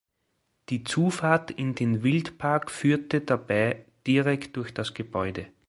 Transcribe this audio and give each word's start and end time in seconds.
Die 0.69 0.83
Zufahrt 0.83 1.51
in 1.51 1.75
den 1.75 2.01
Wildpark 2.01 2.71
führte 2.71 3.21
dabei 3.21 3.85
direkt 4.07 4.57
durch 4.57 4.73
das 4.73 4.95
Gebäude. 4.95 5.51